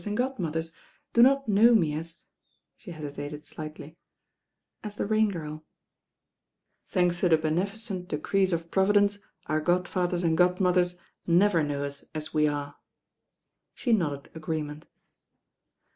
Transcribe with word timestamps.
and 0.03 0.17
godmothers 0.17 0.73
do 1.13 1.21
not 1.21 1.47
know 1.47 1.75
me 1.75 1.93
at— 1.93 2.05
^" 2.05 2.19
the 2.83 2.91
hesitated 2.91 3.45
slightly, 3.45 3.99
as 4.83 4.95
the 4.95 5.05
Rain 5.05 5.29
GirL" 5.31 5.61
"Thanks 6.89 7.19
to 7.19 7.29
the 7.29 7.37
beneficent 7.37 8.07
decrees 8.07 8.51
of 8.51 8.71
Providence, 8.71 9.19
our 9.45 9.61
godfadiers 9.61 10.23
and 10.23 10.35
godmothers 10.35 10.99
never 11.27 11.61
know 11.61 11.83
us 11.83 12.03
as 12.15 12.33
we 12.33 12.47
are." 12.47 12.77
She 13.75 13.93
nodded 13.93 14.31
agreement. 14.33 14.87